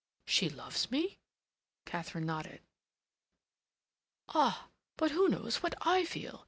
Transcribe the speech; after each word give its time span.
"She 0.25 0.49
loves 0.49 0.89
me?" 0.89 1.19
Katharine 1.85 2.25
nodded. 2.25 2.61
"Ah, 4.29 4.69
but 4.97 5.11
who 5.11 5.29
knows 5.29 5.57
what 5.57 5.75
I 5.85 6.05
feel? 6.05 6.39